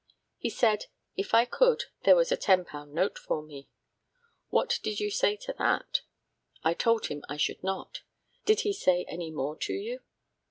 He 0.39 0.49
said, 0.49 0.87
if 1.15 1.35
I 1.35 1.45
could, 1.45 1.83
there 2.05 2.15
was 2.15 2.31
a 2.31 2.35
£10 2.35 2.89
note 2.89 3.19
for 3.19 3.43
me. 3.43 3.69
What 4.49 4.79
did 4.81 4.99
you 4.99 5.11
say 5.11 5.35
to 5.37 5.53
that? 5.59 6.01
I 6.63 6.73
told 6.73 7.05
him 7.05 7.23
I 7.29 7.37
should 7.37 7.61
not. 7.63 8.01
Did 8.43 8.61
he 8.61 8.73
say 8.73 9.05
any 9.07 9.29
more 9.29 9.55
to 9.57 9.73
you? 9.73 9.99